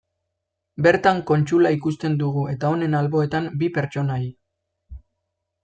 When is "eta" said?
2.55-2.73